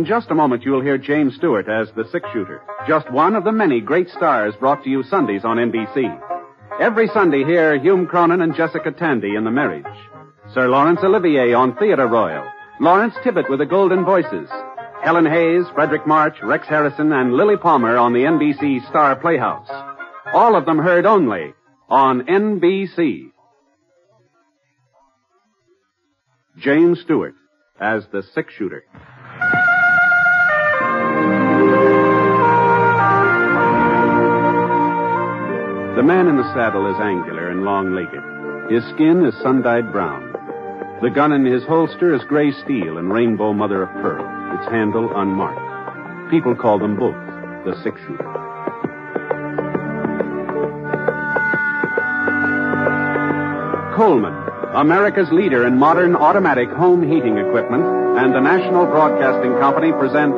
[0.00, 3.44] In just a moment, you'll hear James Stewart as the six shooter, just one of
[3.44, 6.18] the many great stars brought to you Sundays on NBC.
[6.80, 9.84] Every Sunday, hear Hume Cronyn and Jessica Tandy in The Marriage,
[10.54, 12.50] Sir Laurence Olivier on Theatre Royal,
[12.80, 14.48] Lawrence Tibbett with the Golden Voices,
[15.02, 19.68] Helen Hayes, Fredric March, Rex Harrison, and Lilli Palmer on the NBC Star Playhouse.
[20.32, 21.52] All of them heard only
[21.90, 23.32] on NBC.
[26.56, 27.34] James Stewart
[27.78, 28.84] as the six shooter.
[36.00, 38.72] The man in the saddle is angular and long-legged.
[38.72, 40.32] His skin is sun-dyed brown.
[41.02, 44.24] The gun in his holster is gray steel and rainbow mother of pearl,
[44.56, 46.30] its handle unmarked.
[46.30, 47.14] People call them both
[47.66, 48.32] the six-shooter.
[53.94, 54.32] Coleman,
[54.72, 57.84] America's leader in modern automatic home heating equipment,
[58.16, 60.32] and the National Broadcasting Company present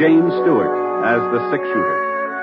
[0.00, 0.72] James Stewart
[1.04, 2.01] as the six-shooter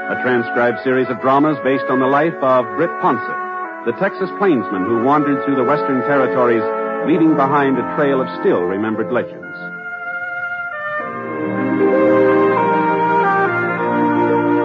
[0.09, 4.85] a transcribed series of dramas based on the life of Britt Ponset, the Texas plainsman
[4.85, 6.65] who wandered through the western territories,
[7.05, 9.45] leaving behind a trail of still remembered legends.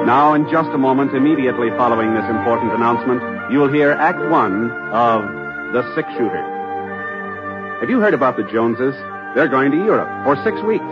[0.08, 3.20] Now, in just a moment, immediately following this important announcement,
[3.52, 5.20] you'll hear Act One of
[5.76, 6.44] The Six Shooter.
[7.80, 8.94] Have you heard about the Joneses?
[9.34, 10.88] They're going to Europe for six weeks.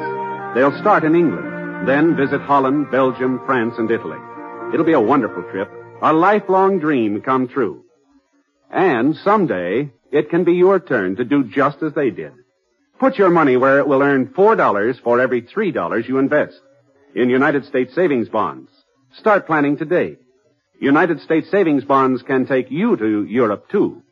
[0.54, 4.18] They'll start in England, then visit Holland, Belgium, France, and Italy.
[4.72, 5.70] It'll be a wonderful trip,
[6.00, 7.84] a lifelong dream come true.
[8.70, 12.32] And someday, it can be your turn to do just as they did.
[12.98, 16.58] Put your money where it will earn $4 for every $3 you invest
[17.14, 18.70] in United States savings bonds.
[19.18, 20.16] Start planning today.
[20.80, 24.02] United States savings bonds can take you to Europe too.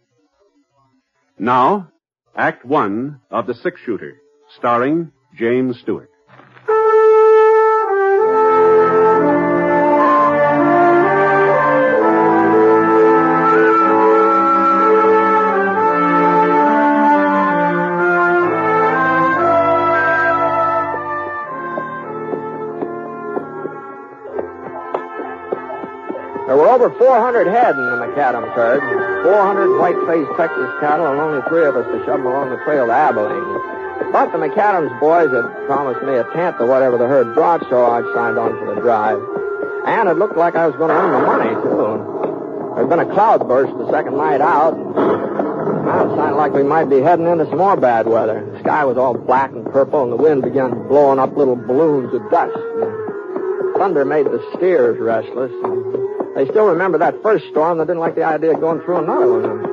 [1.38, 1.90] Now,
[2.36, 4.18] Act One of The Six Shooter,
[4.58, 6.09] starring James Stewart.
[26.80, 28.80] Over 400 head in the McAdams herd,
[29.22, 32.86] 400 white-faced Texas cattle, and only three of us to shove them along the trail
[32.86, 34.08] to Abilene.
[34.12, 37.84] But the McAdams boys had promised me a tenth of whatever the herd brought, so
[37.84, 39.20] I signed on for the drive.
[39.84, 42.72] And it looked like I was going to earn the money, too.
[42.76, 44.72] There'd been a cloudburst the second night out.
[44.72, 48.40] And, it sounded like we might be heading into some more bad weather.
[48.52, 52.14] The sky was all black and purple, and the wind began blowing up little balloons
[52.14, 52.56] of dust.
[53.76, 55.52] Thunder made the steers restless.
[56.34, 57.78] They still remember that first storm.
[57.78, 59.64] They didn't like the idea of going through another one.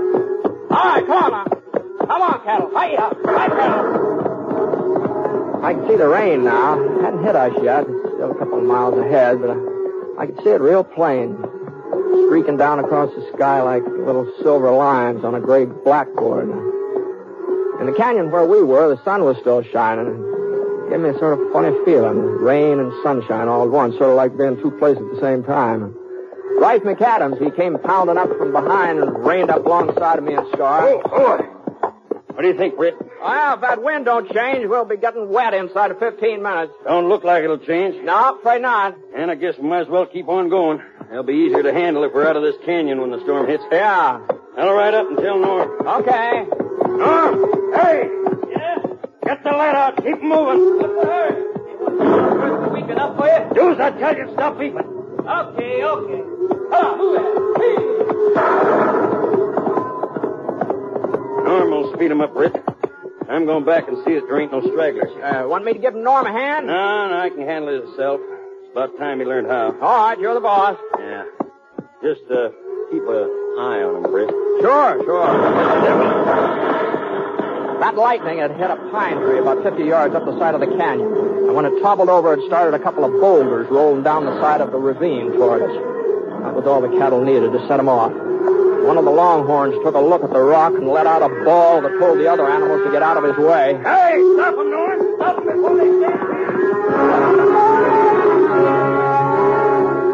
[0.72, 1.46] All right, come on now.
[2.08, 2.70] Come on, cattle.
[2.70, 3.16] Hiya.
[3.26, 4.08] Hi, cattle.
[5.64, 6.80] I can see the rain now.
[6.80, 7.86] It hadn't hit us yet.
[7.88, 9.56] It's still a couple of miles ahead, but I,
[10.22, 11.38] I can see it real plain.
[12.28, 16.50] Streaking down across the sky like little silver lines on a gray blackboard.
[17.80, 20.08] In the canyon where we were, the sun was still shining.
[20.88, 22.18] It gave me a sort of funny feeling.
[22.18, 25.44] Rain and sunshine all at once, sort of like being two places at the same
[25.44, 25.97] time.
[26.58, 30.48] Rife McAdams, he came pounding up from behind and reined up alongside of me and
[30.54, 30.88] Scar.
[30.88, 31.46] Oh, boy.
[32.34, 32.96] What do you think, Britt?
[33.22, 36.74] Well, if that wind don't change, we'll be getting wet inside of 15 minutes.
[36.84, 38.04] Don't look like it'll change.
[38.04, 38.96] No, afraid not.
[39.16, 40.82] And I guess we might as well keep on going.
[41.10, 43.64] It'll be easier to handle if we're out of this canyon when the storm hits.
[43.72, 44.20] Yeah.
[44.58, 45.88] I'll ride up and tell Norm.
[45.88, 46.46] Okay.
[46.88, 47.74] Norm!
[47.74, 48.10] Hey!
[48.52, 48.78] Yeah?
[49.24, 49.98] Get the lead out.
[49.98, 50.78] Keep moving.
[50.78, 52.82] What's the hurry?
[52.82, 53.54] Weak enough for you?
[53.56, 54.34] Do as I tell you.
[54.34, 54.97] Stop beeping.
[55.28, 56.22] Okay, okay.
[56.72, 57.24] Come on, move it.
[61.44, 62.56] Norm will speed him up, Britt.
[63.30, 65.12] I'm going back and see that there ain't no stragglers.
[65.22, 66.68] Uh, want me to give Norm a hand?
[66.68, 68.22] No, no, I can handle it myself.
[68.24, 69.76] It's about time he learned how.
[69.82, 70.78] All right, you're the boss.
[70.98, 71.26] Yeah.
[72.02, 72.50] Just, uh,
[72.90, 73.30] keep an
[73.60, 74.30] eye on him, Britt.
[74.62, 76.97] Sure, sure.
[77.80, 80.68] That lightning had hit a pine tree about 50 yards up the side of the
[80.68, 81.14] canyon.
[81.48, 84.62] And when it toppled over, it started a couple of boulders rolling down the side
[84.62, 85.76] of the ravine toward us.
[86.44, 88.12] That was all the cattle needed to set them off.
[88.12, 91.82] One of the longhorns took a look at the rock and let out a bawl
[91.82, 93.76] that told the other animals to get out of his way.
[93.84, 95.04] Hey, stop them, Norris!
[95.18, 96.20] Stop them before they stand!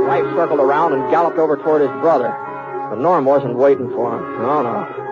[0.07, 2.35] Rife circled around and galloped over toward his brother.
[2.89, 4.41] But Norm wasn't waiting for him.
[4.41, 5.02] No, no.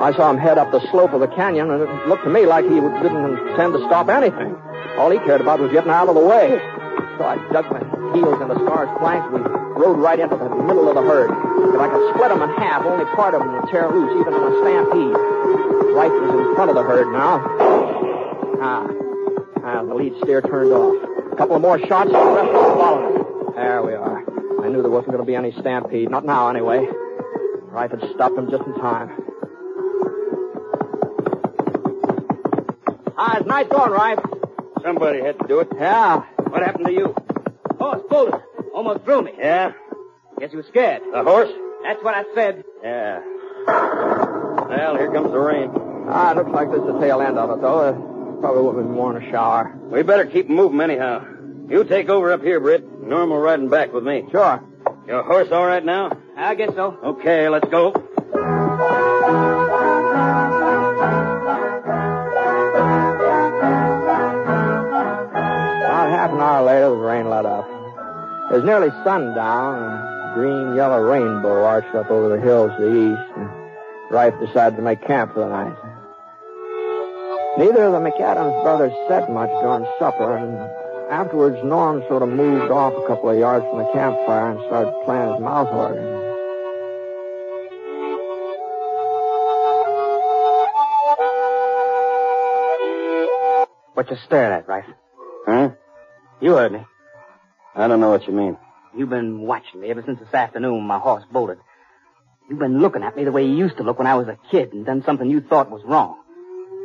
[0.00, 2.46] I saw him head up the slope of the canyon, and it looked to me
[2.46, 4.54] like he didn't intend to stop anything.
[4.96, 6.54] All he cared about was getting out of the way.
[7.18, 7.82] So I dug my
[8.14, 9.26] heels into Scar's flanks.
[9.34, 11.30] We rode right into the middle of the herd.
[11.74, 14.34] If I could split them in half, only part of them would tear loose, even
[14.34, 15.18] in a stampede.
[15.98, 17.42] Rife was in front of the herd now.
[18.62, 18.86] Ah.
[19.64, 20.94] Ah, the lead steer turned off.
[21.32, 23.54] A couple of more shots, and the rest was following.
[23.56, 24.22] There we are.
[24.62, 26.08] I knew there wasn't going to be any stampede.
[26.08, 26.86] Not now, anyway.
[27.74, 29.27] Had stopped him just in time.
[33.20, 34.20] Ah, it's nice going, Rife.
[34.82, 35.68] Somebody had to do it.
[35.74, 36.20] Yeah.
[36.48, 37.14] What happened to you?
[37.78, 38.40] Horse bolted.
[38.72, 39.32] Almost threw me.
[39.36, 39.72] Yeah?
[40.38, 41.02] Guess he was scared.
[41.12, 41.50] The horse?
[41.82, 42.64] That's what I said.
[42.82, 43.20] Yeah.
[43.66, 45.70] Well, here comes the rain.
[46.08, 47.80] Ah, it looks like this is the tail end of it, though.
[47.80, 47.92] Uh,
[48.40, 49.76] probably would have been more a shower.
[49.90, 51.24] We better keep moving anyhow.
[51.68, 53.02] You take over up here, Britt.
[53.02, 54.26] Norm will riding back with me.
[54.30, 54.62] Sure.
[55.08, 56.16] Your horse all right now?
[56.36, 56.96] I guess so.
[57.02, 57.92] Okay, let's go.
[67.26, 67.66] Let up.
[68.50, 72.84] It was nearly sundown, and a green yellow rainbow arched up over the hills to
[72.84, 73.50] the east, and
[74.10, 75.76] Rife decided to make camp for the night.
[77.58, 80.56] Neither of the McAdams brothers said much during supper, and
[81.10, 84.92] afterwards Norm sort of moved off a couple of yards from the campfire and started
[85.04, 86.18] playing his mouth organ.
[93.94, 94.84] What you staring at, Rife?
[95.44, 95.70] Huh?
[96.40, 96.86] You heard me.
[97.78, 98.56] I don't know what you mean.
[98.96, 101.58] You've been watching me ever since this afternoon my horse bolted.
[102.50, 104.36] You've been looking at me the way you used to look when I was a
[104.50, 106.16] kid and done something you thought was wrong.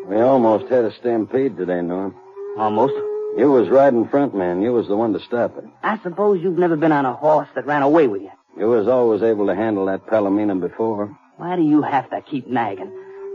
[0.07, 2.13] We almost had a stampede today, Norm.
[2.57, 2.93] Almost.
[3.37, 4.61] You was riding front, man.
[4.61, 5.63] You was the one to stop it.
[5.81, 8.31] I suppose you've never been on a horse that ran away with you.
[8.59, 11.17] You was always able to handle that palomino before.
[11.37, 12.91] Why do you have to keep nagging?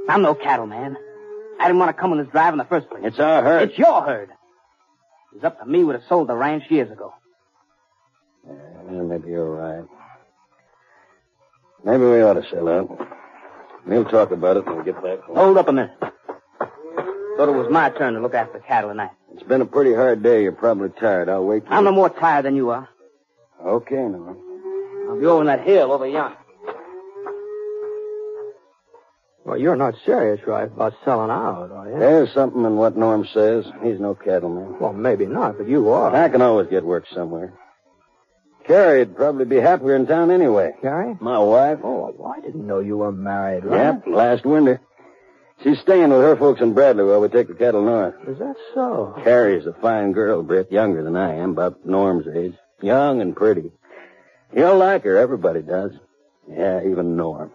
[0.09, 0.97] I'm no cattleman.
[1.59, 3.03] I didn't want to come on this drive in the first place.
[3.05, 3.71] It's our herd.
[3.71, 4.31] It's your herd.
[5.33, 7.15] It was up to me would have sold the ranch years ago.
[8.91, 9.85] Yeah, maybe you're right.
[11.85, 13.09] Maybe we ought to sell out.
[13.87, 15.21] We'll talk about it when we get back.
[15.21, 15.37] home.
[15.37, 15.93] Hold up a minute.
[16.01, 19.11] Thought it was my turn to look after the cattle tonight.
[19.33, 20.43] It's been a pretty hard day.
[20.43, 21.29] You're probably tired.
[21.29, 21.65] I'll wait.
[21.65, 22.89] till- I'm no more tired than you are.
[23.65, 24.37] Okay, Norm.
[25.09, 26.37] I'll be over on that hill over yonder.
[29.45, 31.99] Well, you're not serious, Rife, about selling out, are you?
[31.99, 33.65] There's something in what Norm says.
[33.83, 34.79] He's no cattleman.
[34.79, 36.15] Well, maybe not, but you are.
[36.15, 37.55] I can always get work somewhere.
[38.69, 40.73] Carrie'd probably be happier in town anyway.
[40.83, 41.17] Carrie?
[41.21, 41.79] My wife.
[41.83, 43.95] Oh, well, I didn't know you were married, right?
[43.95, 44.81] Yep, last winter.
[45.65, 48.15] She's staying with her folks in Bradley while we take the cattle north.
[48.29, 49.15] Is that so?
[49.25, 52.55] Carrie's a fine girl, Britt, younger than I am, about Norm's age.
[52.81, 53.73] Young and pretty.
[54.55, 55.93] You'll like her, everybody does.
[56.49, 57.51] Yeah, even Norm.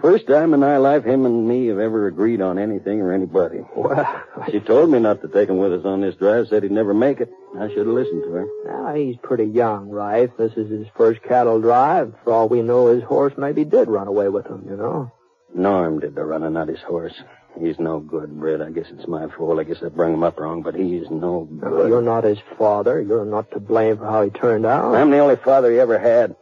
[0.00, 3.60] First time in my life him and me have ever agreed on anything or anybody.
[3.74, 6.72] Well, She told me not to take him with us on this drive, said he'd
[6.72, 7.30] never make it.
[7.58, 8.46] I should have listened to her.
[8.66, 10.30] now he's pretty young, Rife.
[10.38, 12.14] This is his first cattle drive.
[12.24, 15.10] For all we know, his horse maybe did run away with him, you know.
[15.54, 17.14] Norm did the running, not his horse.
[17.58, 18.60] He's no good, Britt.
[18.60, 19.58] I guess it's my fault.
[19.58, 21.88] I guess I brung him up wrong, but he's no good.
[21.88, 23.00] You're not his father.
[23.00, 24.94] You're not to blame for how he turned out.
[24.94, 26.36] I'm the only father he ever had.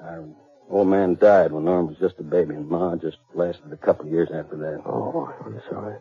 [0.00, 0.24] Our
[0.70, 4.06] old man died when Norm was just a baby, and Ma just lasted a couple
[4.06, 4.82] of years after that.
[4.86, 5.96] Oh, I'm sorry.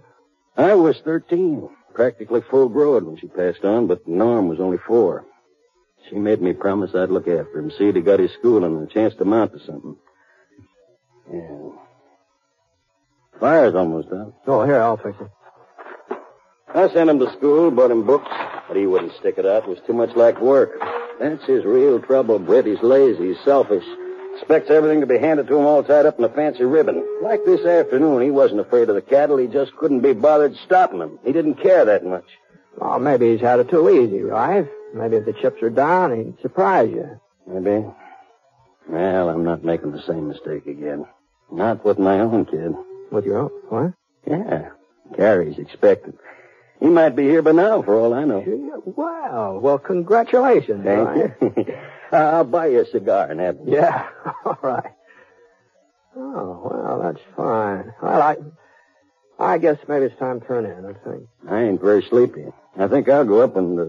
[0.56, 5.26] I was 13, practically full grown when she passed on, but Norm was only four.
[6.10, 8.90] She made me promise I'd look after him, see that he got his schooling and
[8.90, 9.96] a chance to mount to something.
[11.32, 11.70] Yeah.
[13.40, 14.36] Fire's almost out.
[14.46, 15.30] Oh, here, I'll fix it.
[16.76, 18.32] I sent him to school, bought him books,
[18.68, 19.64] but he wouldn't stick it out.
[19.64, 20.72] It was too much like work.
[21.20, 22.66] That's his real trouble, Britt.
[22.66, 23.84] He's lazy, he's selfish.
[24.36, 27.06] Expects everything to be handed to him all tied up in a fancy ribbon.
[27.22, 29.38] Like this afternoon, he wasn't afraid of the cattle.
[29.38, 31.20] He just couldn't be bothered stopping them.
[31.24, 32.26] He didn't care that much.
[32.82, 34.68] Oh, maybe he's had it too easy, Rife.
[34.94, 37.20] Maybe if the chips are down, he'd surprise you.
[37.48, 37.86] Maybe.
[38.88, 41.06] Well, I'm not making the same mistake again.
[41.52, 42.74] Not with my own kid.
[43.12, 43.94] With your own, what?
[44.28, 44.70] Yeah.
[45.16, 46.18] Carrie's expected.
[46.80, 48.44] He might be here by now, for all I know.
[48.86, 49.60] Wow.
[49.62, 50.84] Well, congratulations.
[50.84, 51.78] Thank you.
[52.14, 53.58] I'll buy you a cigar and have.
[53.66, 54.08] Yeah,
[54.46, 54.92] all right.
[56.16, 57.92] Oh, well, that's fine.
[58.02, 58.36] Well, I,
[59.40, 61.28] I guess maybe it's time to turn in, I think.
[61.50, 62.46] I ain't very sleepy.
[62.78, 63.86] I think I'll go up and, uh,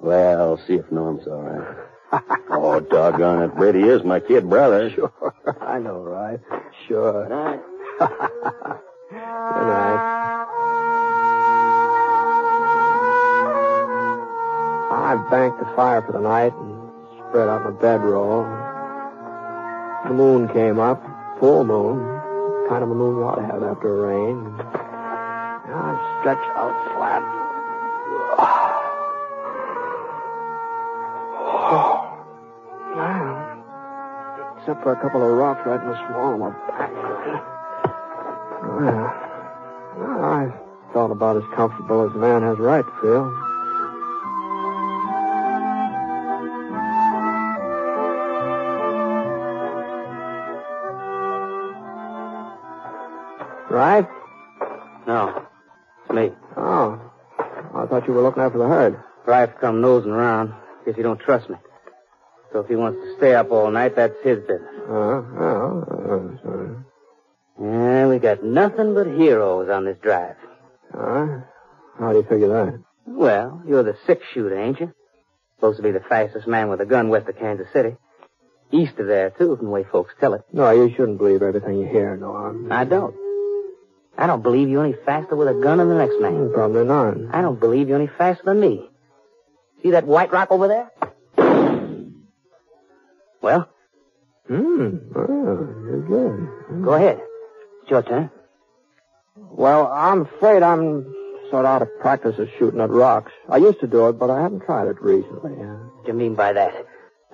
[0.00, 1.76] well, see if Norm's all right.
[2.50, 3.54] oh, doggone it.
[3.56, 4.90] Brady is my kid brother.
[4.90, 6.40] Sure, I know, right?
[6.86, 7.24] Sure.
[7.24, 7.60] Good night.
[7.98, 10.14] Good night.
[14.90, 16.77] I banked the fire for the night and
[17.28, 18.44] spread out my bedroll.
[20.06, 21.02] The moon came up,
[21.38, 21.98] full moon,
[22.68, 24.36] kind of a moon you ought to have after a rain.
[25.66, 27.22] And I stretched out flat.
[34.58, 36.92] Except for a couple of rocks right in the small of my back.
[39.96, 40.52] Well, I
[40.92, 43.47] felt about as comfortable as a man has right to feel.
[53.70, 54.08] Right?
[55.06, 55.46] No.
[56.04, 56.30] It's me.
[56.56, 57.00] Oh.
[57.38, 59.02] I thought you were looking after the herd.
[59.26, 60.54] Rife's come nosing around.
[60.86, 61.56] Guess he don't trust me.
[62.52, 64.62] So if he wants to stay up all night, that's his business.
[64.88, 65.22] Uh, huh.
[65.36, 66.76] well, uh, sorry.
[67.60, 70.36] Yeah, we got nothing but heroes on this drive.
[70.94, 71.40] Uh,
[71.98, 72.82] how do you figure that?
[73.06, 74.92] Well, you're the six shooter, ain't you?
[75.56, 77.96] Supposed to be the fastest man with a gun west of Kansas City.
[78.70, 80.42] East of there, too, from the way folks tell it.
[80.52, 82.70] No, you shouldn't believe everything you hear, Norm.
[82.70, 83.14] I don't.
[84.18, 86.50] I don't believe you're any faster with a gun than the next man.
[86.52, 87.16] Probably not.
[87.32, 88.90] I don't believe you're any faster than me.
[89.82, 90.90] See that white rock over there?
[93.40, 93.68] Well,
[94.48, 94.96] Hmm.
[95.14, 96.82] Oh, you're good.
[96.84, 97.20] go ahead.
[97.82, 98.30] It's your turn.
[99.36, 101.04] Well, I'm afraid I'm
[101.50, 103.30] sort of out of practice of shooting at rocks.
[103.48, 105.52] I used to do it, but I haven't tried it recently.
[105.52, 106.72] What do you mean by that?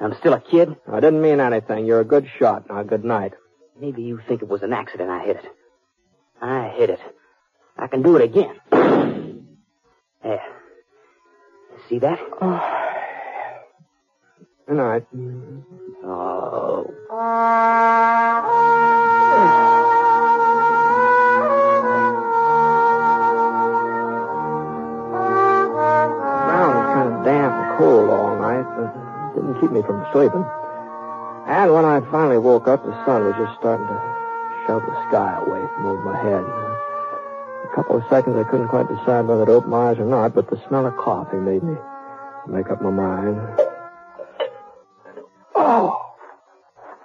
[0.00, 0.74] I'm still a kid?
[0.90, 1.86] I didn't mean anything.
[1.86, 2.68] You're a good shot.
[2.68, 3.32] Now, good night.
[3.80, 5.44] Maybe you think it was an accident I hit it.
[6.40, 7.00] I hit it.
[7.76, 8.60] I can do it again.
[10.22, 10.42] There.
[11.88, 12.18] See that?
[12.40, 12.84] Oh.
[14.66, 15.06] Good night.
[16.04, 16.94] Oh.
[26.54, 30.06] ground was kind of damp and cold all night, but it didn't keep me from
[30.12, 30.44] sleeping.
[31.46, 34.23] And when I finally woke up, the sun was just starting to
[34.66, 36.44] shove the sky away from over my head.
[36.44, 40.34] A couple of seconds, I couldn't quite decide whether to open my eyes or not,
[40.34, 41.76] but the smell of coffee made me
[42.46, 43.40] make up my mind.
[45.54, 46.00] Oh!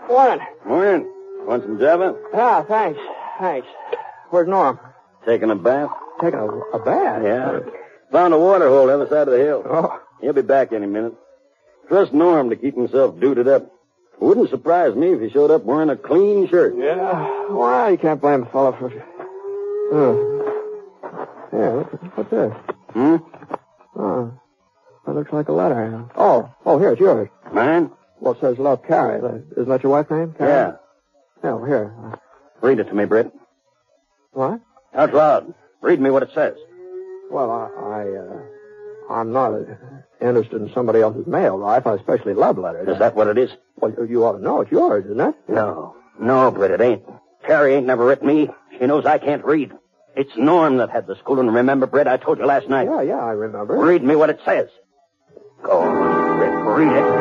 [0.08, 0.46] Morning.
[0.66, 1.12] Morning.
[1.46, 2.16] Want some Java?
[2.34, 3.00] Yeah, thanks.
[3.40, 3.68] Thanks.
[4.30, 4.80] Where's Norm?
[5.26, 5.90] Taking a bath?
[6.22, 7.22] Taking a, a bath?
[7.24, 7.60] Yeah.
[8.12, 9.64] Found a water hole the other side of the hill.
[9.66, 11.14] Oh, He'll be back any minute.
[11.88, 13.72] Trust Norm to keep himself duded up.
[14.20, 16.76] Wouldn't surprise me if he showed up wearing a clean shirt.
[16.78, 17.48] Yeah.
[17.50, 18.92] Well, you can't blame a fellow for.
[19.92, 20.26] Oh.
[21.54, 22.54] Yeah, what, what's this?
[22.92, 23.16] Hmm?
[23.96, 24.40] Oh.
[25.06, 26.06] That looks like a letter.
[26.16, 27.30] Oh, oh, here, it's yours.
[27.52, 27.92] Mine?
[28.20, 29.20] Well, it says Love Carrie.
[29.54, 30.36] Isn't that your wife's name?
[30.38, 30.52] Carrie?
[30.52, 30.72] Yeah.
[31.44, 32.20] Yeah, well, here.
[32.62, 33.32] Read it to me, Britt.
[34.34, 34.60] What?
[34.94, 35.54] Out loud.
[35.82, 36.56] Read me what it says.
[37.32, 39.54] Well, I, I uh, I'm not
[40.22, 42.90] interested in somebody else's mail, Rife, I especially love letters.
[42.90, 43.52] Is that what it is?
[43.82, 44.62] Well, you ought to know.
[44.62, 45.36] It's yours, isn't it?
[45.48, 45.96] No.
[46.20, 47.04] No, but it ain't.
[47.46, 48.50] Carrie ain't never written me.
[48.78, 49.72] She knows I can't read.
[50.16, 52.88] It's Norm that had the school, and remember, Britt, I told you last night.
[52.88, 53.78] Yeah, yeah, I remember.
[53.78, 54.68] Read me what it says.
[55.64, 57.20] Go on, Britt, read it.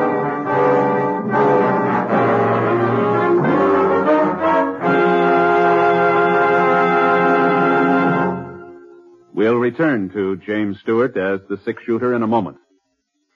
[9.35, 12.57] We'll return to James Stewart as the six shooter in a moment.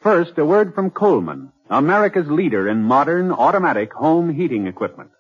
[0.01, 5.11] First, a word from Coleman, America's leader in modern automatic home heating equipment.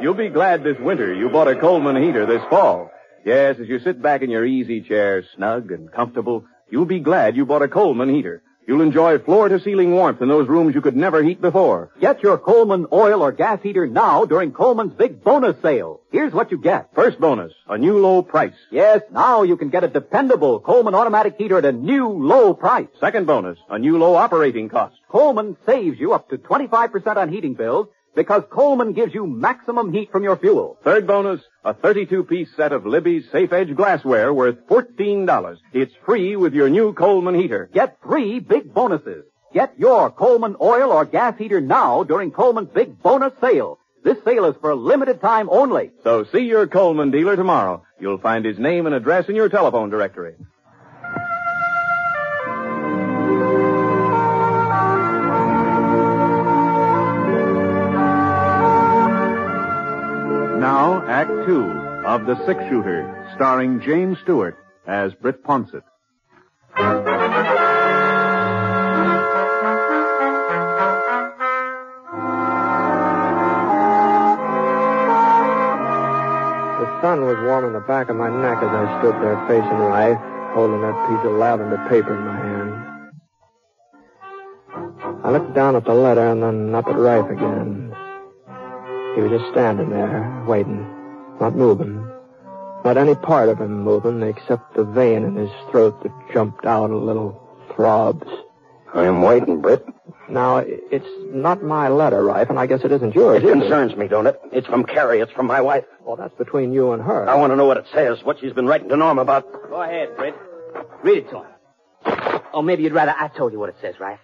[0.00, 2.90] You'll be glad this winter you bought a Coleman heater this fall.
[3.24, 7.36] Yes, as you sit back in your easy chair, snug and comfortable, you'll be glad
[7.36, 8.42] you bought a Coleman heater.
[8.70, 11.90] You'll enjoy floor-to-ceiling warmth in those rooms you could never heat before.
[12.00, 16.02] Get your Coleman oil or gas heater now during Coleman's big bonus sale.
[16.12, 16.94] Here's what you get.
[16.94, 18.54] First bonus, a new low price.
[18.70, 22.86] Yes, now you can get a dependable Coleman automatic heater at a new low price.
[23.00, 24.94] Second bonus, a new low operating cost.
[25.08, 30.10] Coleman saves you up to 25% on heating bills because Coleman gives you maximum heat
[30.10, 30.78] from your fuel.
[30.84, 35.58] Third bonus, a 32-piece set of Libby's Safe Edge glassware worth $14.
[35.72, 37.68] It's free with your new Coleman heater.
[37.72, 39.24] Get three big bonuses.
[39.52, 43.78] Get your Coleman oil or gas heater now during Coleman's big bonus sale.
[44.02, 45.90] This sale is for a limited time only.
[46.04, 47.84] So see your Coleman dealer tomorrow.
[47.98, 50.36] You'll find his name and address in your telephone directory.
[60.90, 61.62] Now, Act Two
[62.04, 64.56] of The Six Shooter, starring James Stewart
[64.88, 65.84] as Britt Ponset.
[66.74, 66.82] The
[77.00, 80.18] sun was warming the back of my neck as I stood there facing Rife,
[80.54, 82.74] holding that piece of lavender paper in my hand.
[85.22, 87.89] I looked down at the letter and then up at Rife again.
[89.14, 90.86] He was just standing there, waiting,
[91.40, 92.06] not moving.
[92.84, 96.90] Not any part of him moving except the vein in his throat that jumped out
[96.90, 97.40] a little
[97.74, 98.26] throbs.
[98.94, 99.84] I'm waiting, Britt.
[100.28, 103.42] Now, it's not my letter, Rife, and I guess it isn't yours.
[103.42, 104.40] It concerns me, don't it?
[104.52, 105.20] It's from Carrie.
[105.20, 105.84] It's from my wife.
[106.04, 107.28] Well, that's between you and her.
[107.28, 109.50] I want to know what it says, what she's been writing to Norm about.
[109.68, 110.34] Go ahead, Britt.
[111.02, 112.40] Read it to him.
[112.52, 114.18] Oh, maybe you'd rather I told you what it says, right?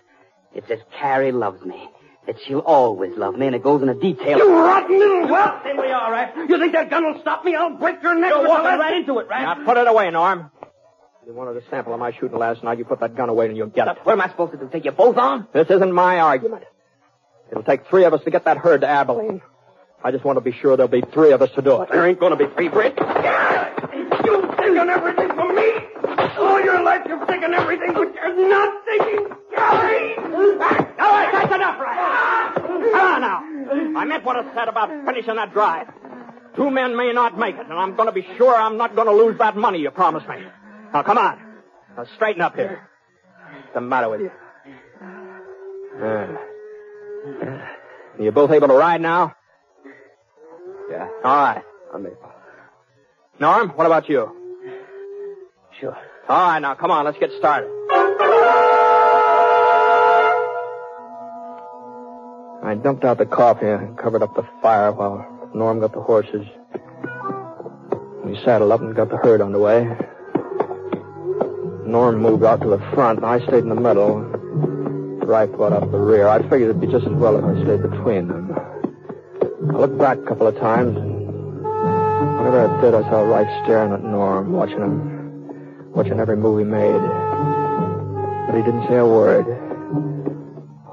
[0.55, 1.89] It says Carrie loves me.
[2.27, 4.39] That she'll always love me, and it goes into detail.
[4.39, 5.63] You rotten little whelp!
[5.63, 6.37] Then we are, right?
[6.49, 7.55] You think that gun will stop me?
[7.55, 8.31] I'll break your neck.
[8.31, 9.43] You're with walking right into it, right?
[9.43, 10.51] Now put it away, Norm.
[11.27, 12.79] You wanted a sample of my shooting last night.
[12.79, 13.99] You put that gun away and you'll get it.
[14.05, 14.69] What am I supposed to do?
[14.73, 15.49] Take you both on?
[15.53, 16.63] This isn't my argument.
[17.51, 19.43] It'll take three of us to get that herd to Abilene.
[20.05, 21.89] I just want to be sure there'll be three of us to do it.
[21.91, 22.97] There ain't going to be free, Britt.
[22.97, 25.26] You've taken everything from me.
[26.57, 30.17] All your life you've taken everything, but you're not taking Carrie.
[30.17, 32.53] All right, that's enough, right?
[32.57, 34.01] Come on now.
[34.01, 35.89] I meant what I said about finishing that drive.
[36.57, 39.07] Two men may not make it, and I'm going to be sure I'm not going
[39.07, 40.37] to lose that money you promised me.
[40.95, 41.39] Now, come on.
[41.95, 42.89] Now, straighten up here.
[43.51, 44.31] What's the matter with you?
[46.03, 46.39] Uh,
[48.19, 49.35] you both able to ride now?
[50.91, 51.07] Yeah.
[51.23, 51.63] All right.
[51.93, 52.33] I'm able.
[53.41, 54.35] Norm, what about you?
[55.79, 55.99] Sure.
[56.29, 57.71] All right, now come on, let's get started.
[62.65, 66.45] I dumped out the coffee and covered up the fire while Norm got the horses.
[68.25, 69.85] We saddled up and got the herd underway.
[71.87, 74.19] Norm moved out to the front, and I stayed in the middle.
[74.19, 76.27] Rife brought up the rear.
[76.27, 78.53] I figured it'd be just as well if I stayed between them.
[79.71, 81.29] I looked back a couple of times, and
[82.39, 85.16] whenever I did, I saw Rife staring at Norm, watching him,
[85.97, 87.01] watching every move he made.
[88.47, 89.47] But he didn't say a word.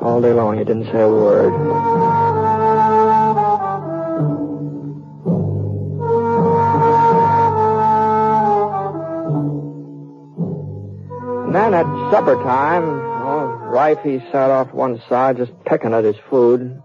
[0.02, 1.54] All day long, he didn't say a word.
[11.46, 16.06] And then at supper time, oh, Rife, he sat off one side just pecking at
[16.06, 16.82] his food.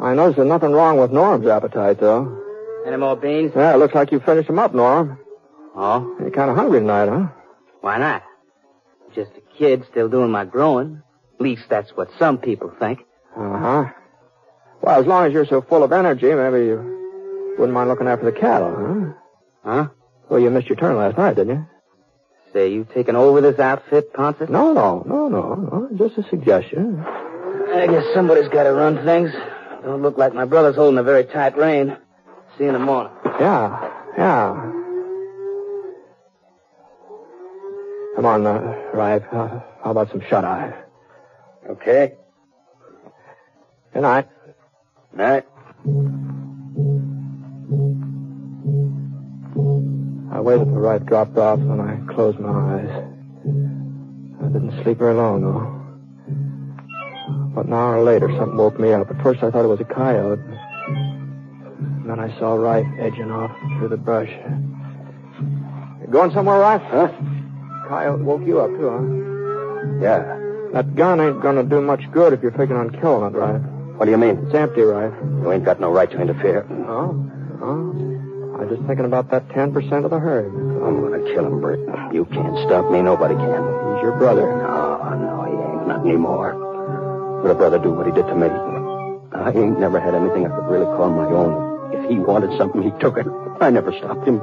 [0.00, 2.42] I noticed there's nothing wrong with Norm's appetite, though.
[2.86, 3.52] Any more beans?
[3.54, 5.18] Yeah, it looks like you finished him up, Norm.
[5.76, 7.28] Oh, You're kind of hungry tonight, huh?
[7.82, 8.22] why not?
[9.14, 11.02] Just a kid still doing my growing.
[11.34, 13.00] At least that's what some people think.
[13.36, 13.84] Uh-huh.
[14.82, 18.24] Well, as long as you're so full of energy, maybe you wouldn't mind looking after
[18.24, 19.12] the cattle, huh?
[19.70, 19.88] Huh?
[20.30, 21.66] Well, you missed your turn last night, didn't you?
[22.52, 24.40] Say, you taking over this outfit, Ponce?
[24.48, 25.88] No, no, no, no, no.
[25.96, 27.00] Just a suggestion.
[27.04, 29.30] I guess somebody's got to run things.
[29.84, 31.96] Don't look like my brother's holding a very tight rein.
[32.56, 33.12] See you in the morning.
[33.38, 34.75] Yeah, yeah.
[38.16, 39.24] Come on, uh, Rife.
[39.30, 40.72] Uh, how about some shut-eye?
[41.68, 42.14] Okay.
[43.92, 44.26] Good night.
[45.12, 45.44] Night.
[50.32, 52.88] I waited till Rife dropped off, and I closed my eyes.
[54.40, 55.72] I didn't sleep very long, though.
[57.54, 59.10] But an hour later, something woke me up.
[59.10, 60.40] At first, I thought it was a coyote.
[60.88, 64.30] And then I saw Rife edging off through the brush.
[66.00, 66.82] You going somewhere, Rife?
[66.82, 67.12] Huh?
[67.88, 70.02] Coyote woke you up, too, huh?
[70.02, 70.42] Yeah.
[70.72, 73.62] That gun ain't gonna do much good if you're thinking on killing it, Rife.
[73.96, 74.36] What do you mean?
[74.46, 75.14] It's empty, Rife.
[75.42, 76.66] You ain't got no right to interfere.
[76.88, 77.14] Oh?
[77.62, 77.92] Oh?
[78.60, 80.52] I'm just thinking about that 10% of the herd.
[80.52, 81.80] I'm gonna kill him, Britt.
[82.12, 83.00] You can't stop me.
[83.02, 83.62] Nobody can.
[83.94, 84.42] He's your brother.
[84.42, 85.88] No, no, he ain't.
[85.88, 87.40] Not anymore.
[87.42, 88.48] Would a brother do what he did to me?
[89.32, 91.94] I ain't never had anything I could really call my own.
[91.94, 93.26] If he wanted something, he took it.
[93.60, 94.40] I never stopped him.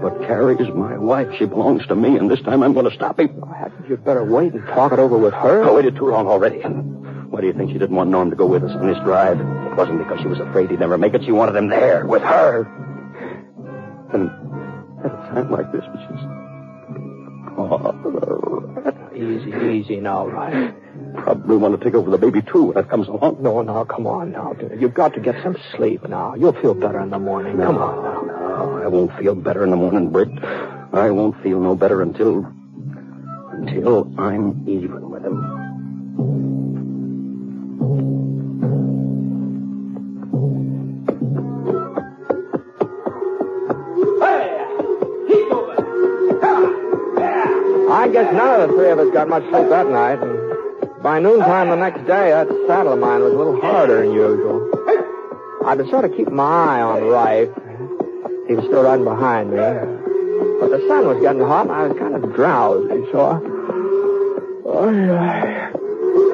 [0.00, 1.28] But Carrie's my wife.
[1.38, 3.28] She belongs to me, and this time I'm going to stop him.
[3.28, 5.62] Think you'd better wait and talk it over with her.
[5.64, 6.60] I waited too long already.
[6.60, 9.38] Why do you think she didn't want Norm to go with us on this drive?
[9.40, 11.22] It wasn't because she was afraid he'd never make it.
[11.24, 12.64] She wanted him there, with her.
[14.12, 14.30] And
[15.04, 16.24] at a time like this, she's...
[17.58, 17.96] Oh,
[19.14, 20.74] Easy, easy now, Rife.
[21.14, 23.42] probably want to take over the baby, too, when that comes along.
[23.42, 24.56] No, no, come on now.
[24.78, 26.34] You've got to get some sleep now.
[26.36, 27.58] You'll feel better in the morning.
[27.58, 28.39] Come on now.
[28.60, 30.28] No, I won't feel better in the morning, Britt.
[30.92, 32.44] I won't feel no better until.
[33.52, 35.40] until I'm even with him.
[44.20, 44.56] Hey!
[47.92, 50.18] I guess none of the three of us got much sleep that night.
[50.22, 54.12] And by noontime the next day, that saddle of mine was a little harder than
[54.12, 54.70] usual.
[55.64, 57.48] I'd been sort of keeping my eye on Rife.
[58.50, 59.58] He was still riding behind me.
[59.58, 63.38] But the sun was getting hot, and I was kind of drowsy, so
[64.66, 65.70] I...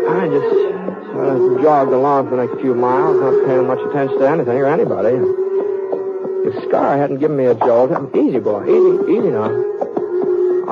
[0.08, 4.18] I just sort of jogged along for the next few miles, not paying much attention
[4.18, 5.20] to anything or anybody.
[6.48, 9.52] If Scar hadn't given me a jolt, easy, boy, easy, easy now.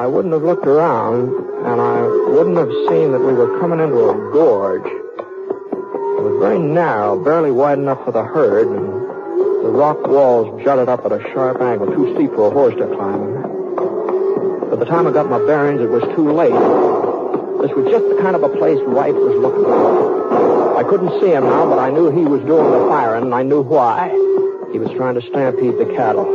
[0.01, 1.29] I wouldn't have looked around,
[1.61, 2.01] and I
[2.33, 4.87] wouldn't have seen that we were coming into a gorge.
[4.87, 9.04] It was very narrow, barely wide enough for the herd,
[9.65, 12.85] the rock walls jutted up at a sharp angle, too steep for a horse to
[12.85, 14.69] climb.
[14.69, 16.53] By the time I got my bearings, it was too late.
[17.65, 20.77] This was just the kind of a place Rife was looking for.
[20.77, 23.43] I couldn't see him now, but I knew he was doing the firing, and I
[23.43, 24.13] knew why.
[24.71, 26.29] He was trying to stampede the cattle.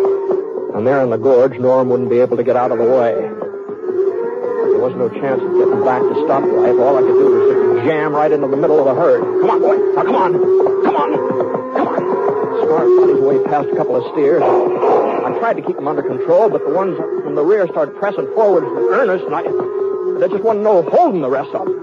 [0.73, 3.13] And there in the gorge, Norm wouldn't be able to get out of the way.
[3.13, 6.81] There was no chance of getting back to stop Rife.
[6.81, 9.21] All I could do was just jam right into the middle of the herd.
[9.21, 9.77] Come on, boy.
[9.93, 10.33] Now, come on.
[10.81, 11.13] Come on.
[11.77, 12.28] Come on.
[12.69, 14.43] Fought his way past a couple of steers.
[14.45, 18.29] I tried to keep them under control, but the ones from the rear started pressing
[18.37, 21.81] forward in earnest, and I, there just wasn't no holding the rest of them.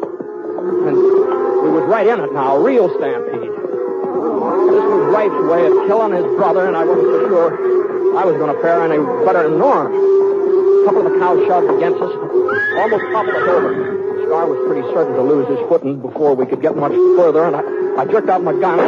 [0.86, 3.50] And we was right in it now, real stampede.
[3.50, 8.36] This was Rife's way of killing his brother, and I wasn't so sure I was
[8.38, 9.90] going to fare any better than Norm.
[9.90, 12.14] A couple of the cows shoved against us,
[12.78, 13.74] almost toppled us over.
[14.22, 17.56] Scar was pretty certain to lose his footing before we could get much further, and
[17.56, 18.78] I, I jerked out my gun.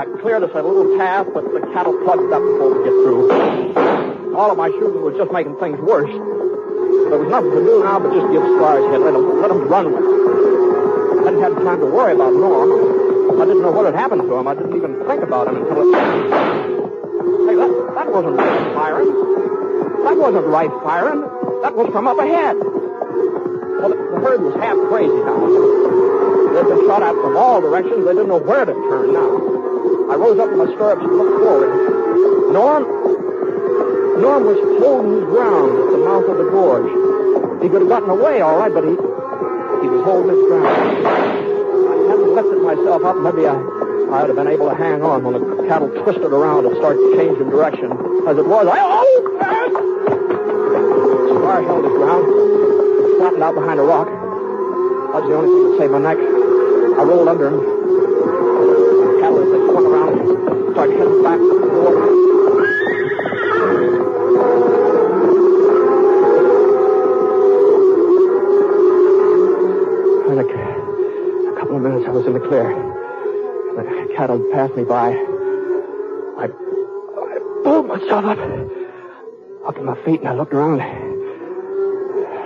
[0.00, 4.32] I cleared us a little path, but the cattle plugged up before we get through.
[4.32, 6.08] All of my shooting was just making things worse.
[6.08, 9.68] There was nothing to do now but just give Scar's head, let him, let him
[9.68, 11.20] run with it.
[11.20, 12.72] I hadn't had time to worry about Norm.
[13.36, 14.48] I didn't know what had happened to him.
[14.48, 15.92] I didn't even think about him until it...
[15.92, 19.12] Hey, that, that wasn't Rife firing.
[20.08, 21.20] That wasn't Rife firing.
[21.60, 22.56] That was from up ahead.
[22.56, 25.44] Well, the herd was half crazy now.
[26.56, 28.08] They'd been shot at from all directions.
[28.08, 29.59] They didn't know where to turn now.
[30.10, 31.70] I rose up in my stirrups and looked forward.
[32.52, 32.82] Norm...
[34.20, 36.90] Norm was holding his ground at the mouth of the gorge.
[37.62, 38.90] He could have gotten away, all right, but he...
[38.90, 40.66] He was holding his ground.
[40.66, 43.16] I hadn't lifted myself up.
[43.22, 43.54] Maybe I...
[43.54, 47.14] I would have been able to hang on when the cattle twisted around and started
[47.14, 47.92] changing direction.
[48.26, 48.82] As it was, I...
[48.82, 49.06] Oh!
[51.38, 52.26] Scar held his ground,
[53.18, 54.08] flattened out behind a rock.
[54.10, 56.18] That was the only thing that saved my neck.
[56.18, 57.79] I rolled under him.
[74.20, 75.12] Cattle passed me by.
[76.36, 78.38] I, I pulled myself up,
[79.66, 80.76] up to my feet, and I looked around.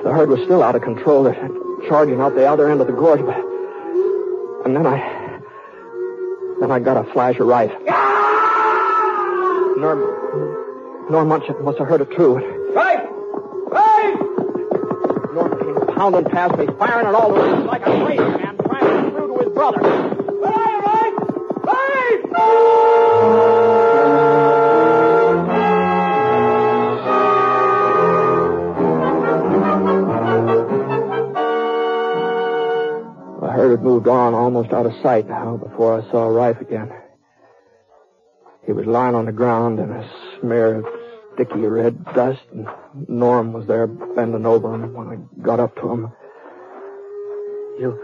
[0.05, 1.25] The herd was still out of control.
[1.89, 3.37] Charging out the other end of the gorge, but...
[4.65, 5.41] And then I...
[6.61, 7.73] Then I got a flash of Rife.
[9.77, 9.99] Norm...
[11.11, 12.37] Norm Munchett must have heard it, too.
[12.75, 13.05] Right!
[13.69, 14.15] Right!
[15.35, 18.81] Norm came pounding past me, firing at all the way like a crazy man, trying
[18.81, 19.81] to get through to his brother.
[19.81, 20.81] Right!
[20.87, 21.15] Right!
[21.65, 22.21] Right!
[33.41, 36.93] The herd had moved on almost out of sight now before I saw Rife again.
[38.85, 40.87] He was lying on the ground in a smear of
[41.33, 42.69] sticky red dust, and
[43.09, 46.13] Norm was there bending over him when I got up to him.
[47.81, 47.99] You.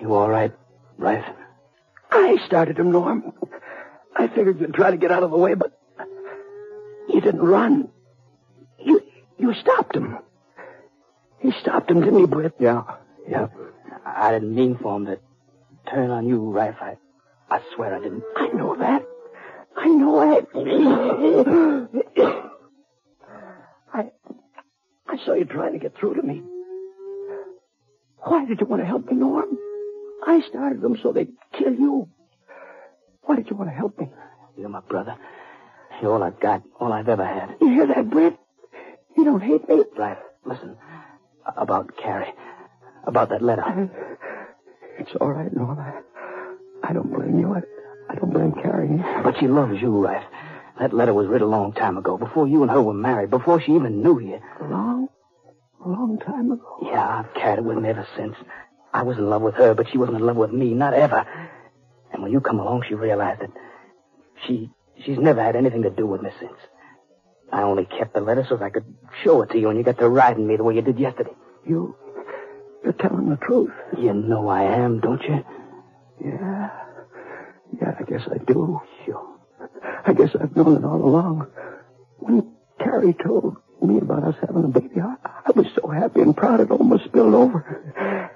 [0.00, 0.52] You all right,
[0.98, 1.24] Rife?
[2.10, 3.34] I started him, Norm.
[4.16, 5.78] I figured you'd try to get out of the way, but
[7.08, 7.88] you didn't run.
[8.80, 9.00] You
[9.38, 10.18] you stopped him.
[11.38, 12.54] He stopped him, didn't he, Britt?
[12.58, 12.82] Yeah,
[13.28, 13.46] yeah.
[14.04, 15.20] I didn't mean for him to
[15.88, 16.78] turn on you, Rife.
[16.80, 16.96] I,
[17.48, 18.24] I swear I didn't.
[18.36, 19.06] I know that.
[19.76, 21.88] I know that.
[23.92, 24.10] I
[25.08, 26.42] I saw you trying to get through to me.
[28.24, 29.56] Why did you want to help me, Norm?
[30.26, 32.08] I started them so they'd kill you.
[33.22, 34.08] Why did you want to help me?
[34.56, 35.16] You're my brother.
[36.02, 37.56] You're all I've got, all I've ever had.
[37.60, 38.36] You hear that, Britt?
[39.16, 39.84] You don't hate me.
[39.96, 40.76] Rife, listen.
[41.56, 42.32] About Carrie.
[43.06, 43.90] About that letter.
[44.98, 45.78] It's all right, Norm.
[45.78, 46.00] I,
[46.82, 47.54] I don't blame you.
[47.54, 47.62] I
[48.16, 49.02] don't blame Carrie.
[49.22, 50.24] But she loves you, Rife.
[50.78, 53.60] That letter was written a long time ago, before you and her were married, before
[53.60, 54.40] she even knew you.
[54.60, 55.08] Long,
[55.84, 56.78] a long time ago.
[56.82, 58.34] Yeah, I've carried it with me ever since.
[58.92, 61.26] I was in love with her, but she wasn't in love with me, not ever.
[62.12, 63.50] And when you come along, she realized that
[64.46, 64.70] she
[65.04, 66.58] she's never had anything to do with me since.
[67.52, 68.84] I only kept the letter so that I could
[69.22, 71.34] show it to you when you got to riding me the way you did yesterday.
[71.66, 71.96] You,
[72.82, 73.72] you're telling the truth.
[73.96, 75.44] You know I am, don't you?
[76.24, 76.85] Yeah.
[77.80, 78.80] Yeah, I guess I do.
[79.04, 79.38] Sure.
[80.06, 81.48] I guess I've known it all along.
[82.18, 86.36] When Carrie told me about us having a baby, I, I was so happy and
[86.36, 88.32] proud it almost spilled over.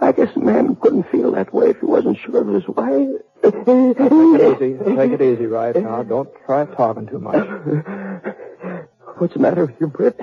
[0.00, 3.08] I guess A man couldn't feel that way if he wasn't sure of his way.
[3.42, 4.96] Take it easy.
[4.96, 5.76] Take it easy, right?
[5.76, 7.46] Now, don't try talking too much.
[9.18, 10.18] What's the matter with you, Britt?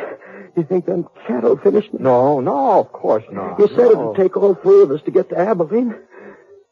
[0.55, 1.93] You think them cattle finished?
[1.93, 3.59] No, no, of course not.
[3.59, 4.13] You said no.
[4.13, 5.93] it'd take all three of us to get to Abilene.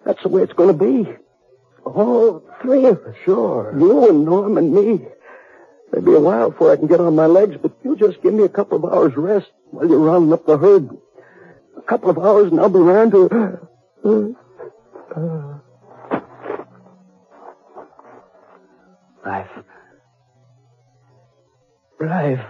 [0.05, 1.09] That's the way it's going to be.
[1.85, 3.15] All three of us.
[3.25, 3.75] Sure.
[3.77, 5.05] You and Norm and me.
[5.91, 8.43] Maybe a while before I can get on my legs, but you just give me
[8.43, 10.89] a couple of hours rest while you're rounding up the herd.
[11.77, 13.59] A couple of hours and I'll be around to...
[14.03, 15.59] Uh, uh,
[19.25, 19.47] Rife.
[21.99, 22.45] Rife.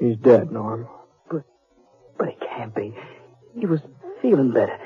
[0.00, 0.88] He's dead, Norm.
[1.30, 1.44] But,
[2.18, 2.96] but it can't be.
[3.58, 3.80] He was
[4.22, 4.78] feeling better.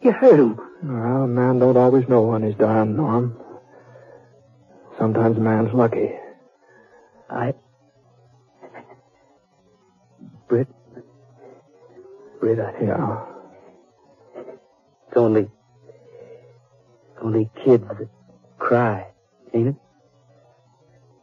[0.00, 0.60] You heard him.
[0.82, 3.36] Well, a man don't always know when he's dying, Norm.
[4.96, 6.12] Sometimes a man's lucky.
[7.28, 7.54] I.
[10.48, 10.68] Britt.
[12.40, 12.72] Britt, I.
[12.80, 13.24] Yeah.
[15.08, 15.50] It's only.
[17.20, 18.08] Only kids that
[18.58, 19.08] cry,
[19.52, 19.76] ain't it?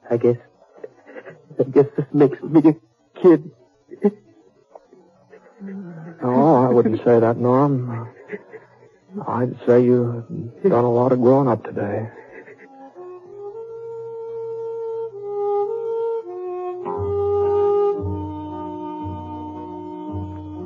[0.10, 0.38] I guess.
[1.58, 3.52] I guess this makes me a kid.
[6.22, 8.10] Oh, I wouldn't say that, Norm.
[9.23, 10.25] I'd say you've
[10.63, 12.10] done a lot of growing up today.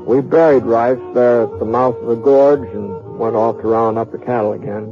[0.07, 3.99] We buried Rife there at the mouth of the gorge and went off to round
[3.99, 4.87] up the cattle again.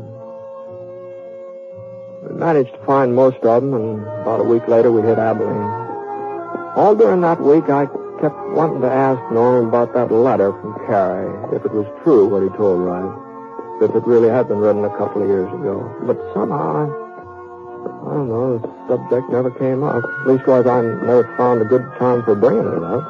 [2.30, 5.58] We managed to find most of them, and about a week later we hit Abilene.
[6.76, 7.88] All during that week, I
[8.22, 12.44] kept wanting to ask Norm about that letter from Carrie, if it was true what
[12.44, 13.27] he told Rife,
[13.82, 15.86] if it really had been written a couple of years ago.
[16.06, 16.86] But somehow, I,
[18.10, 20.04] I don't know, the subject never came up.
[20.26, 23.06] Leastwise, I never found a good time for bringing it up.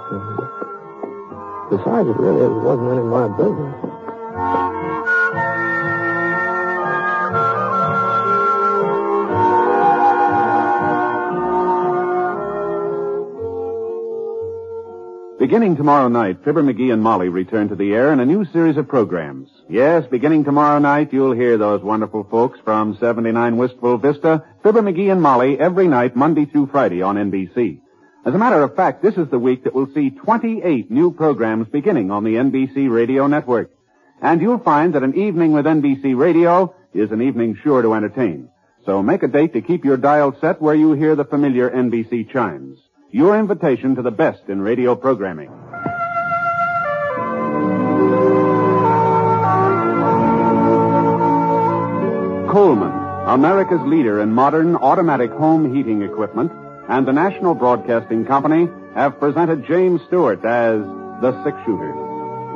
[1.69, 4.66] Besides, it really wasn't any of my business.
[15.47, 18.75] Beginning tomorrow night, Fibber McGee and Molly return to the air in a new series
[18.75, 19.49] of programs.
[19.69, 25.09] Yes, beginning tomorrow night, you'll hear those wonderful folks from 79 Wistful Vista, Fibber McGee
[25.09, 27.79] and Molly, every night, Monday through Friday on NBC.
[28.25, 31.69] As a matter of fact, this is the week that will see 28 new programs
[31.69, 33.71] beginning on the NBC radio network.
[34.21, 38.49] And you'll find that an evening with NBC radio is an evening sure to entertain.
[38.85, 42.33] So make a date to keep your dial set where you hear the familiar NBC
[42.33, 42.79] chimes.
[43.11, 45.47] Your invitation to the best in radio programming.
[52.51, 52.91] Coleman,
[53.27, 56.51] America's leader in modern automatic home heating equipment,
[56.89, 60.81] and the National Broadcasting Company have presented James Stewart as
[61.21, 61.93] the Six Shooter.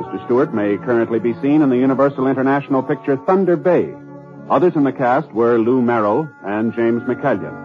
[0.02, 0.22] Mr.
[0.26, 3.94] Stewart may currently be seen in the Universal International picture Thunder Bay.
[4.50, 7.61] Others in the cast were Lou Merrill and James McCallion.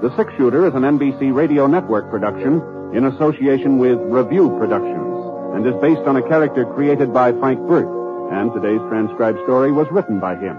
[0.00, 2.62] The Six Shooter is an NBC Radio Network production
[2.94, 7.88] in association with Revue Productions and is based on a character created by Frank Burt,
[8.30, 10.56] and today's transcribed story was written by him.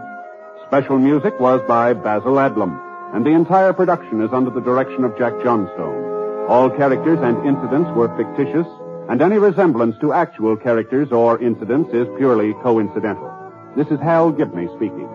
[0.67, 2.81] Special music was by Basil Adlam,
[3.15, 6.49] and the entire production is under the direction of Jack Johnstone.
[6.49, 8.67] All characters and incidents were fictitious,
[9.07, 13.31] and any resemblance to actual characters or incidents is purely coincidental.
[13.77, 15.07] This is Hal Gibney speaking.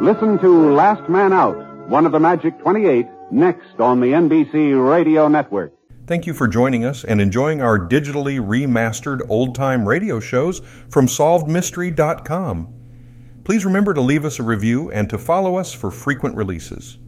[0.00, 1.56] Listen to Last Man Out,
[1.88, 5.72] one of the Magic 28, next on the NBC Radio Network.
[6.06, 11.08] Thank you for joining us and enjoying our digitally remastered old time radio shows from
[11.08, 12.72] SolvedMystery.com.
[13.42, 16.98] Please remember to leave us a review and to follow us for frequent releases.